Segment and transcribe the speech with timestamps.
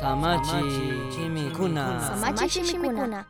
[0.00, 0.60] Samachi
[1.14, 2.00] chimikuna.
[2.00, 3.24] Samachi shimikuna.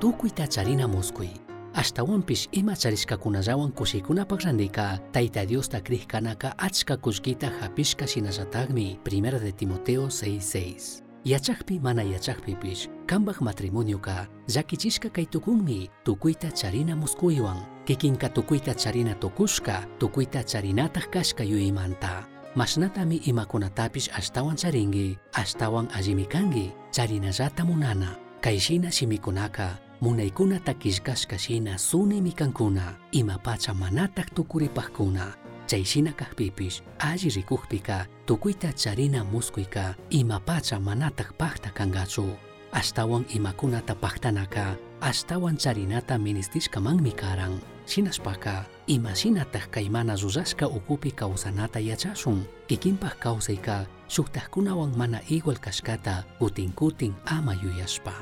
[0.00, 1.28] tukuyta charina muskuy
[1.74, 10.06] ashtawanpish ima charishkakunallawan kushikunapak randika tayta diosta krikkanaka achka kullkita hapishka shinallatakmi primera de timoteo
[10.06, 19.14] 6:6 yachakpi mana yachakpipish kanpak matrimonioka llakichishka kay tukunmi tukuyta charina muskuywan kikinka tukuyta charina
[19.14, 28.92] tukushka tukuyta charinataq kashka yuyaymanta mashnatami imakunatapish ashtawan charinki ashtawan allimi kanki charinallata munana kayshina
[28.92, 35.34] shimikunaka munaykuna takishkashka shina sunimi kankuna imapacha manataq tukuripaqkuna
[35.66, 39.94] chayshina kaqpipish alli rikukpika tukuyta charina muskuyka.
[40.10, 42.36] Imapacha manataq paqta kankachu.
[42.72, 52.44] Ashtawan imakunata paqtanaka ashtawan charinata ministishkamanmi karan shinashpaka imashinataq kay mana rurashka ukupi kawsanata yachashun
[52.68, 58.12] kikinpaq kawsayka shuktaqkunawan mana igual kashkata kutin kutin ama yuyashpa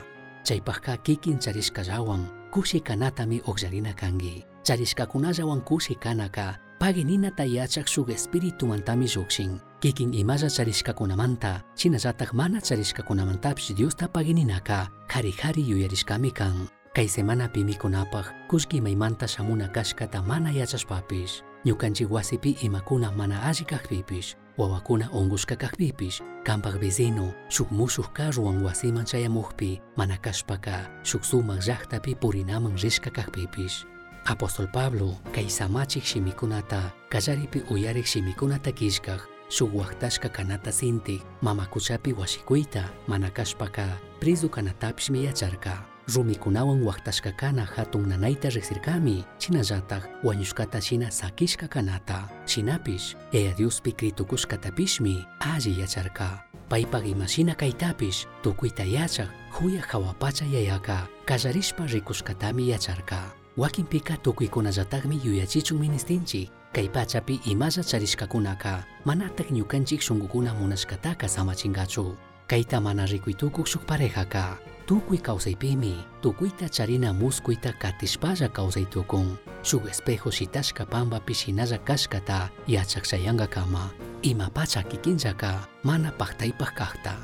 [0.47, 9.11] chaypaqqa kikin charishkallawan kushi kanatami uqllarina kanki charishkakunallawan kushi kanaka pagi ninata yachaq shuk espiritumantami
[9.11, 17.61] llukshin kikin imalla charishkakunamanta shinallataq mana charishkakunamantapish diosta pagininaka qhari qhari yuyarishkami kan kay semanapi
[17.61, 25.57] mikunapaq kullki maymanta shamuna kashkata mana yachashpapish ñukanchik wasipi imakuna mana alli kaqpipish wawakuna ungushka
[25.57, 33.11] kaqpipish kanpak vecino shuk mushuq carruwan wasiman chayamuqpi mana kashpaka shuk sumaq llaqtapi purinaman rishka
[33.13, 33.85] kaqpipish
[34.25, 36.81] apóstol pablo kay samachik shimikunata
[37.13, 39.21] kallaripi uyariq shimikunata kishkaq
[39.53, 48.49] shuk waqtashka kanata sintik mamakuchapi washikuyta mana kashpaka prisu kanatapishmi yacharka rumikunawan waktashkakana hatun nanayta
[48.49, 52.29] riksirkami, chinallataj wañushkata shina sakishkakanata.
[52.47, 56.43] shinapish yaya diospi kritukushkatapishmi alli yacharka.
[56.69, 61.07] Paypaq imashina kaytapish tukuyta yachaj huyaq hawapacha yayaka.
[61.25, 63.33] Kallarishpa rikushkatami yacharka.
[63.57, 68.85] Wakinpika tukuykunallatajmi yuyachichun ministinchik kay pachapi imalla charishkakunaka.
[69.05, 72.17] Manataj ñukanchik shunkukuna munashkataka samachinkachu
[72.47, 74.59] kayta mana rikuytukuq shuk parejaka.
[74.87, 83.91] Tukuy kawsaypimi tukuyta charina muskuyta katishpalla kawsaytukun shuk espejo shitashka pambapi shinalla kashkata yachaqchayanka kama
[84.23, 87.15] imapacha kikinllaka mana paqtaypaq kaqta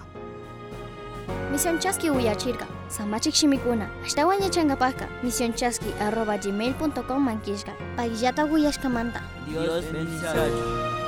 [1.53, 2.67] Misionchaski uyachirka.
[2.89, 3.87] Samachik shimikuna.
[4.05, 5.07] Ashtawan yachankapaka.
[5.23, 7.73] Misionchaski arroba gmail.com mankishka.
[7.97, 9.21] Pagillata uyashkamanta.
[9.47, 11.02] Dios bendiga.